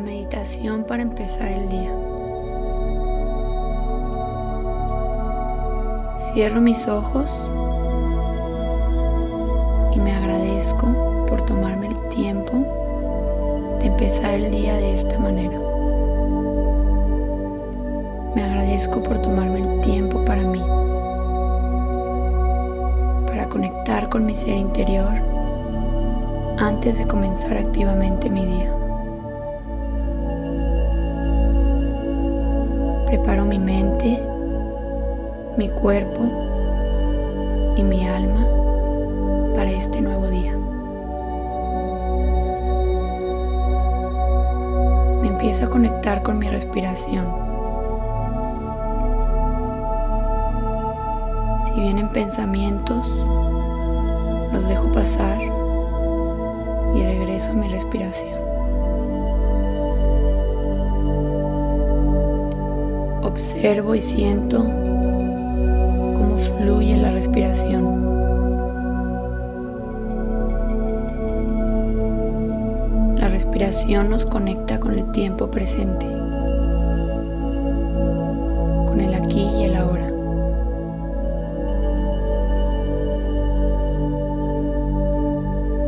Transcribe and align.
Meditación 0.00 0.84
para 0.84 1.02
empezar 1.02 1.52
el 1.52 1.68
día. 1.68 1.90
Cierro 6.32 6.62
mis 6.62 6.88
ojos 6.88 7.30
y 9.94 10.00
me 10.00 10.12
agradezco 10.12 11.26
por 11.28 11.42
tomarme 11.42 11.88
el 11.88 12.08
tiempo 12.08 12.64
de 13.78 13.86
empezar 13.88 14.34
el 14.34 14.50
día 14.50 14.74
de 14.74 14.94
esta 14.94 15.18
manera. 15.18 15.58
Me 18.34 18.42
agradezco 18.42 19.02
por 19.02 19.20
tomarme 19.20 19.60
el 19.60 19.80
tiempo 19.82 20.24
para 20.24 20.42
mí, 20.42 20.62
para 23.26 23.46
conectar 23.50 24.08
con 24.08 24.24
mi 24.24 24.34
ser 24.34 24.56
interior 24.56 25.12
antes 26.58 26.96
de 26.96 27.06
comenzar 27.06 27.58
activamente 27.58 28.30
mi 28.30 28.46
día. 28.46 28.79
Preparo 33.10 33.44
mi 33.44 33.58
mente, 33.58 34.22
mi 35.56 35.68
cuerpo 35.68 36.30
y 37.74 37.82
mi 37.82 38.06
alma 38.06 38.46
para 39.52 39.68
este 39.68 40.00
nuevo 40.00 40.28
día. 40.28 40.56
Me 45.22 45.26
empiezo 45.26 45.64
a 45.64 45.70
conectar 45.70 46.22
con 46.22 46.38
mi 46.38 46.48
respiración. 46.48 47.26
Si 51.66 51.80
vienen 51.80 52.10
pensamientos, 52.10 53.08
los 54.52 54.68
dejo 54.68 54.92
pasar 54.92 55.40
y 56.94 57.02
regreso 57.02 57.50
a 57.50 57.54
mi 57.54 57.66
respiración. 57.66 58.49
Observo 63.40 63.94
y 63.94 64.02
siento 64.02 64.58
cómo 64.58 66.36
fluye 66.36 66.94
la 66.98 67.10
respiración. 67.10 68.04
La 73.16 73.30
respiración 73.30 74.10
nos 74.10 74.26
conecta 74.26 74.78
con 74.78 74.92
el 74.92 75.10
tiempo 75.12 75.50
presente, 75.50 76.04
con 78.86 79.00
el 79.00 79.14
aquí 79.14 79.40
y 79.40 79.64
el 79.64 79.74
ahora. 79.74 80.08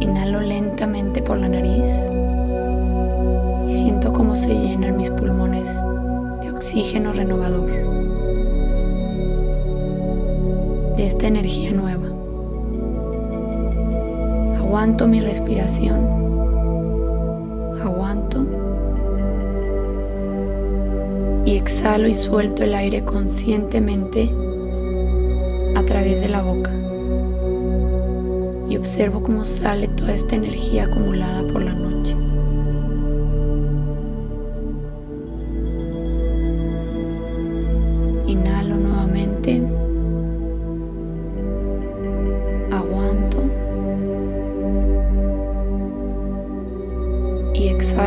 Inhalo 0.00 0.40
lentamente 0.40 1.22
por 1.22 1.38
la 1.38 1.48
nariz 1.48 1.86
oxígeno 6.66 7.12
renovador, 7.12 7.70
de 10.96 11.06
esta 11.06 11.28
energía 11.28 11.70
nueva. 11.70 12.08
Aguanto 14.58 15.06
mi 15.06 15.20
respiración, 15.20 15.96
aguanto 17.80 18.44
y 21.44 21.56
exhalo 21.56 22.08
y 22.08 22.14
suelto 22.14 22.64
el 22.64 22.74
aire 22.74 23.04
conscientemente 23.04 24.28
a 25.76 25.84
través 25.84 26.20
de 26.20 26.28
la 26.28 26.42
boca 26.42 26.72
y 28.68 28.76
observo 28.76 29.22
cómo 29.22 29.44
sale 29.44 29.86
toda 29.86 30.14
esta 30.14 30.34
energía 30.34 30.86
acumulada 30.86 31.46
por 31.46 31.62
la 31.62 31.74
noche. 31.74 32.16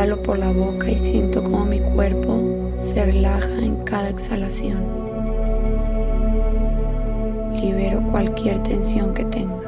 Y 0.00 0.02
exhalo 0.02 0.22
por 0.22 0.38
la 0.38 0.50
boca 0.50 0.90
y 0.90 0.98
siento 0.98 1.44
como 1.44 1.66
mi 1.66 1.78
cuerpo 1.78 2.40
se 2.78 3.04
relaja 3.04 3.52
en 3.58 3.76
cada 3.84 4.08
exhalación. 4.08 4.82
Libero 7.60 8.02
cualquier 8.10 8.62
tensión 8.62 9.12
que 9.12 9.26
tenga. 9.26 9.60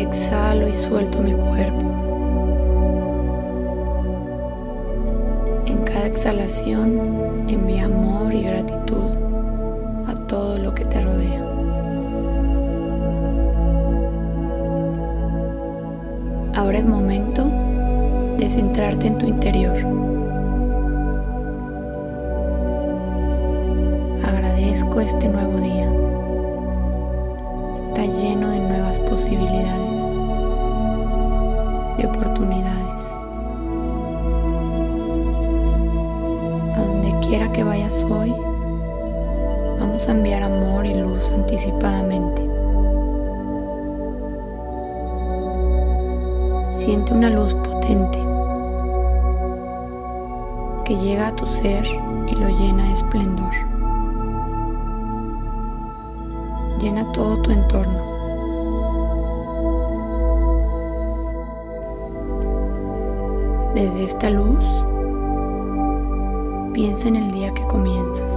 exhalo 0.00 0.68
y 0.68 0.74
suelto 0.74 1.22
mi 1.22 1.32
cuerpo. 1.32 1.83
Exhalación 6.24 7.44
envía 7.50 7.84
amor 7.84 8.32
y 8.32 8.44
gratitud 8.44 9.10
a 10.06 10.14
todo 10.26 10.56
lo 10.56 10.74
que 10.74 10.86
te 10.86 11.02
rodea. 11.02 11.42
Ahora 16.54 16.78
es 16.78 16.86
momento 16.86 17.44
de 18.38 18.48
centrarte 18.48 19.08
en 19.08 19.18
tu 19.18 19.26
interior. 19.26 19.76
Agradezco 24.24 25.02
este 25.02 25.28
nuevo 25.28 25.58
día. 25.60 25.92
Está 27.88 28.06
lleno 28.06 28.48
de 28.48 28.60
nuevas 28.60 28.98
posibilidades 29.00 29.90
de 31.98 32.06
oportunidades. 32.06 33.03
Que 37.54 37.62
vayas 37.62 38.02
hoy, 38.10 38.34
vamos 39.78 40.08
a 40.08 40.10
enviar 40.10 40.42
amor 40.42 40.84
y 40.84 40.94
luz 40.94 41.22
anticipadamente. 41.32 42.42
Siente 46.72 47.14
una 47.14 47.30
luz 47.30 47.54
potente 47.54 48.18
que 50.84 50.96
llega 50.96 51.28
a 51.28 51.36
tu 51.36 51.46
ser 51.46 51.86
y 52.26 52.34
lo 52.34 52.48
llena 52.48 52.88
de 52.88 52.92
esplendor. 52.92 53.54
Llena 56.80 57.10
todo 57.12 57.40
tu 57.40 57.52
entorno. 57.52 58.00
Desde 63.76 64.02
esta 64.02 64.28
luz, 64.28 64.64
piensa 66.74 67.06
en 67.06 67.14
el 67.14 67.30
día 67.30 67.54
que 67.54 67.64
comienzas 67.68 68.34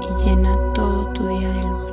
y 0.00 0.24
llena 0.24 0.56
todo 0.72 1.08
tu 1.08 1.26
día 1.26 1.48
de 1.50 1.62
luz. 1.62 1.92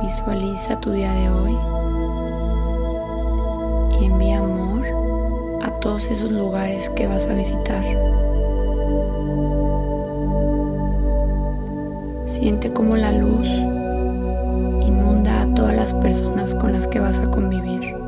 Visualiza 0.00 0.80
tu 0.80 0.92
día 0.92 1.12
de 1.12 1.30
hoy 1.30 1.58
y 4.00 4.04
envía 4.04 4.38
amor 4.38 4.86
a 5.62 5.70
todos 5.80 6.06
esos 6.06 6.30
lugares 6.30 6.88
que 6.90 7.08
vas 7.08 7.28
a 7.28 7.34
visitar. 7.34 7.84
Siente 12.26 12.72
como 12.72 12.96
la 12.96 13.10
luz 13.10 13.48
todas 15.54 15.76
las 15.76 15.94
personas 15.94 16.54
con 16.54 16.72
las 16.72 16.86
que 16.88 17.00
vas 17.00 17.18
a 17.18 17.30
convivir. 17.30 18.03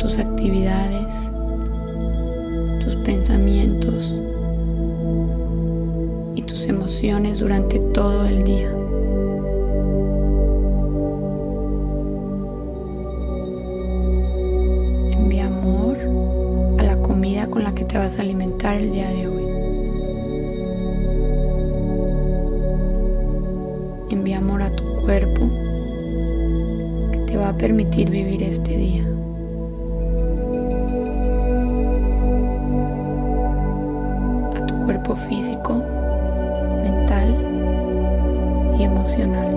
Tus 0.00 0.18
actividades, 0.18 1.14
tus 2.82 2.96
pensamientos 3.04 4.16
y 6.34 6.42
tus 6.42 6.66
emociones 6.66 7.38
durante 7.38 7.78
todo 7.78 8.24
el 8.24 8.42
día. 8.42 8.70
Envía 15.12 15.46
amor 15.46 15.98
a 16.78 16.82
la 16.82 16.96
comida 17.02 17.48
con 17.48 17.62
la 17.62 17.74
que 17.74 17.84
te 17.84 17.98
vas 17.98 18.18
a 18.18 18.22
alimentar 18.22 18.78
el 18.78 18.90
día 18.90 19.08
de 19.10 19.28
hoy. 19.28 19.40
envía 24.10 24.38
amor 24.38 24.60
a 24.60 24.74
tu 24.74 24.84
cuerpo 25.02 25.48
que 27.12 27.18
te 27.28 27.36
va 27.36 27.50
a 27.50 27.56
permitir 27.56 28.10
vivir 28.10 28.42
este 28.42 28.76
día. 28.76 29.19
físico, 35.16 35.74
mental 36.82 37.28
y 38.78 38.84
emocional. 38.84 39.48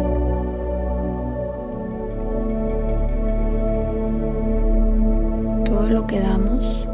Todo 5.65 5.89
lo 5.89 6.07
que 6.07 6.19
damos 6.19 6.87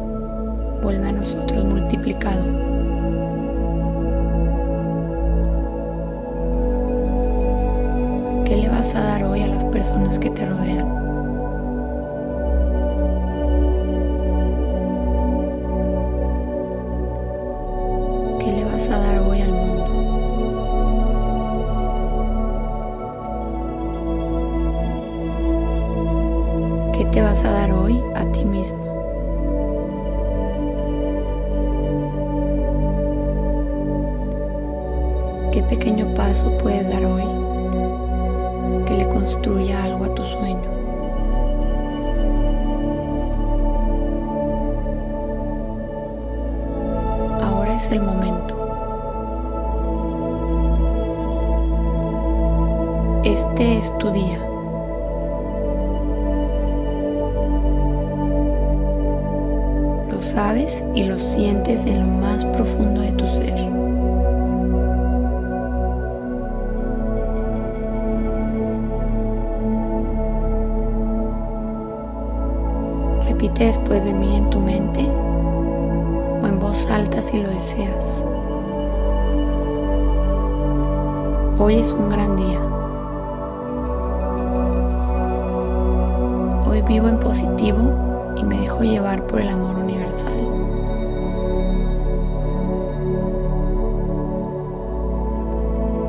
vuelve 0.81 1.07
a 1.07 1.11
nosotros 1.11 1.63
multiplicado. 1.65 2.43
¿Qué 8.45 8.55
le 8.55 8.69
vas 8.69 8.95
a 8.95 9.01
dar 9.01 9.23
hoy 9.23 9.41
a 9.41 9.47
las 9.47 9.63
personas 9.65 10.17
que 10.17 10.29
te 10.29 10.45
rodean? 10.45 10.98
El 47.91 48.01
momento. 48.01 48.55
Este 53.23 53.77
es 53.77 53.97
tu 53.97 54.11
día. 54.11 54.37
Lo 60.11 60.21
sabes 60.21 60.83
y 60.93 61.03
lo 61.03 61.17
sientes 61.17 61.85
en 61.85 61.99
lo 61.99 62.07
más 62.07 62.45
profundo 62.45 63.01
de 63.01 63.11
tu 63.13 63.25
ser. 63.27 63.57
Repite 73.25 73.65
después 73.65 74.03
de 74.03 74.13
mí 74.13 74.37
en 74.37 74.49
tu 74.49 74.59
mente 74.59 75.28
voz 76.69 76.85
alta 76.91 77.19
si 77.19 77.41
lo 77.41 77.49
deseas. 77.49 78.05
Hoy 81.57 81.77
es 81.77 81.91
un 81.91 82.09
gran 82.09 82.37
día. 82.37 82.59
Hoy 86.67 86.83
vivo 86.83 87.07
en 87.07 87.19
positivo 87.19 88.35
y 88.35 88.43
me 88.43 88.59
dejo 88.59 88.83
llevar 88.83 89.25
por 89.25 89.41
el 89.41 89.49
amor 89.49 89.77
universal. 89.77 90.37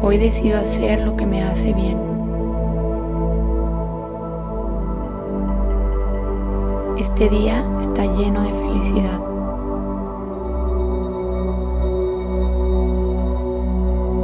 Hoy 0.03 0.19
decido 0.19 0.59
hacer 0.59 1.01
lo 1.01 1.17
que 1.17 1.25
me 1.25 1.43
hace 1.43 1.73
bien. 1.73 1.99
Este 6.99 7.31
día 7.31 7.65
está 7.81 8.05
lleno 8.05 8.43
de 8.43 8.53
felicidad. 8.53 9.30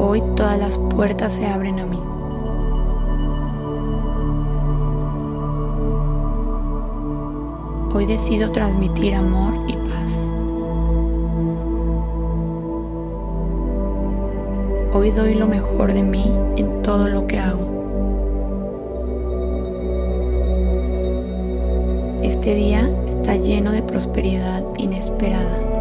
Hoy 0.08 0.22
todas 0.36 0.56
las 0.56 0.78
puertas 0.78 1.32
se 1.32 1.48
abren 1.48 1.80
a 1.80 1.84
mí. 1.84 1.98
Hoy 7.92 8.06
decido 8.06 8.52
transmitir 8.52 9.16
amor 9.16 9.54
y 9.66 9.72
paz. 9.72 10.12
Hoy 14.92 15.10
doy 15.10 15.34
lo 15.34 15.48
mejor 15.48 15.92
de 15.92 16.04
mí 16.04 16.32
en 16.56 16.82
todo 16.82 17.08
lo 17.08 17.26
que 17.26 17.40
hago. 17.40 17.66
Este 22.22 22.54
día 22.54 22.88
está 23.08 23.34
lleno 23.34 23.72
de 23.72 23.82
prosperidad 23.82 24.64
inesperada. 24.78 25.75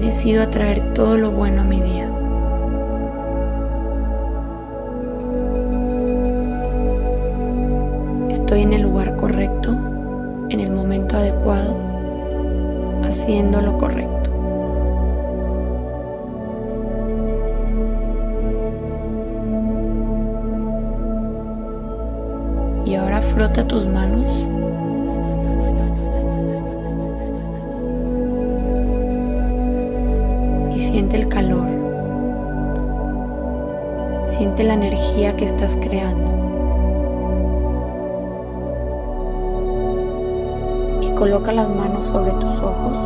Decido 0.00 0.44
atraer 0.44 0.94
todo 0.94 1.18
lo 1.18 1.32
bueno 1.32 1.62
a 1.62 1.64
mi 1.64 1.80
día. 1.80 2.08
Estoy 8.30 8.62
en 8.62 8.72
el 8.72 8.82
lugar 8.82 9.16
correcto, 9.16 9.72
en 10.50 10.60
el 10.60 10.70
momento 10.70 11.16
adecuado, 11.16 11.76
haciendo 13.04 13.60
lo 13.60 13.76
correcto. 13.76 14.30
Y 22.86 22.94
ahora 22.94 23.20
frota 23.20 23.66
tus 23.66 23.84
manos. 23.84 24.24
La 34.58 34.74
energía 34.74 35.36
que 35.36 35.44
estás 35.44 35.76
creando. 35.76 36.32
Y 41.00 41.10
coloca 41.12 41.52
las 41.52 41.68
manos 41.68 42.04
sobre 42.06 42.32
tus 42.32 42.50
ojos. 42.58 42.98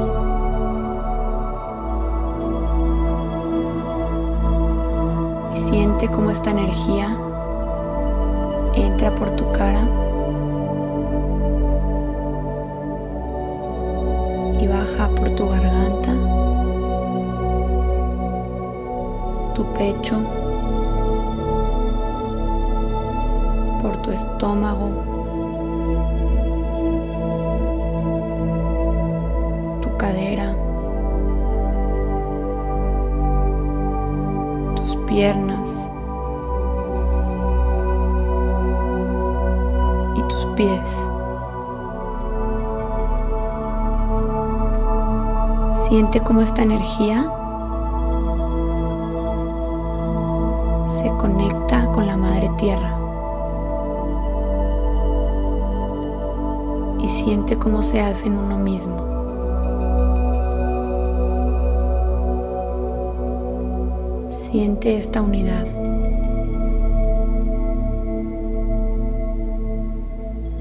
Y 5.54 5.58
siente 5.58 6.08
cómo 6.08 6.30
esta 6.30 6.50
energía 6.50 7.18
entra 8.74 9.14
por 9.14 9.30
tu 9.32 9.52
cara 9.52 9.86
y 14.58 14.66
baja 14.66 15.10
por 15.14 15.30
tu 15.36 15.48
garganta, 15.50 16.12
tu 19.54 19.64
pecho, 19.74 20.41
por 23.82 23.96
tu 23.98 24.12
estómago, 24.12 24.88
tu 29.82 29.96
cadera, 29.98 30.56
tus 34.76 34.96
piernas. 35.08 35.72
pies. 40.54 41.10
Siente 45.88 46.20
cómo 46.20 46.40
esta 46.40 46.62
energía 46.62 47.30
se 50.90 51.08
conecta 51.18 51.86
con 51.92 52.06
la 52.06 52.16
madre 52.16 52.50
tierra. 52.56 53.01
Siente 57.24 57.56
cómo 57.56 57.82
se 57.82 58.00
hace 58.00 58.26
en 58.26 58.36
uno 58.36 58.58
mismo. 58.58 59.06
Siente 64.32 64.96
esta 64.96 65.22
unidad. 65.22 65.66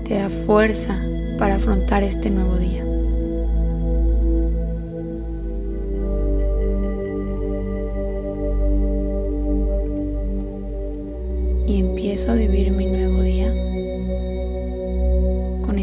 te 0.03 0.15
da 0.17 0.29
fuerza 0.29 0.99
para 1.39 1.55
afrontar 1.55 2.03
este 2.03 2.29
nuevo 2.29 2.57
día. 2.57 2.83
Y 11.65 11.79
empiezo 11.79 12.31
a 12.33 12.35
vivir 12.35 12.71
mi 12.71 12.87
nuevo 12.87 13.21
día 13.21 13.60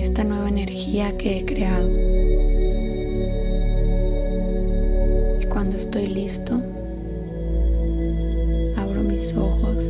esta 0.08 0.24
nueva 0.24 0.48
energía 0.48 1.18
que 1.18 1.36
he 1.36 1.44
creado. 1.44 1.90
Y 5.38 5.44
cuando 5.48 5.76
estoy 5.76 6.06
listo, 6.06 6.54
abro 8.76 9.02
mis 9.02 9.34
ojos 9.34 9.84